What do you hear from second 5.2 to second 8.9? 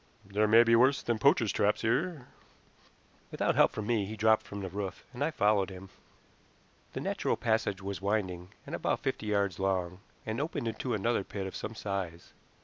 I followed him. The natural passage was winding, and